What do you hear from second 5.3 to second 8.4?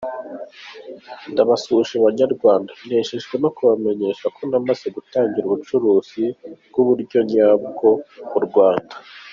ubucuruzi bw’ubuyonyabwa mu